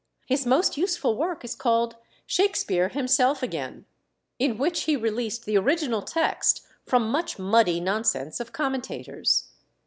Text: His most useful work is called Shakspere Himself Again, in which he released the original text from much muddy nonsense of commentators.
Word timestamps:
His 0.25 0.47
most 0.47 0.77
useful 0.77 1.15
work 1.15 1.45
is 1.45 1.53
called 1.53 1.95
Shakspere 2.25 2.89
Himself 2.89 3.43
Again, 3.43 3.85
in 4.39 4.57
which 4.57 4.85
he 4.85 4.95
released 4.95 5.45
the 5.45 5.59
original 5.59 6.01
text 6.01 6.65
from 6.87 7.11
much 7.11 7.37
muddy 7.37 7.79
nonsense 7.79 8.39
of 8.39 8.51
commentators. 8.51 9.49